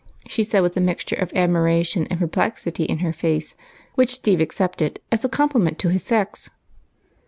"she 0.27 0.43
said, 0.43 0.61
with 0.61 0.75
a 0.75 0.81
mixture 0.81 1.13
of 1.15 1.31
admiration 1.35 2.07
and 2.09 2.19
perplexity 2.19 2.85
in 2.85 2.97
her 3.05 3.13
face, 3.13 3.53
which 3.93 4.15
Steve 4.15 4.41
accepted 4.41 4.99
as 5.11 5.23
a 5.23 5.29
compliment 5.29 5.77
to 5.77 5.89
his 5.89 6.01
sex. 6.01 6.49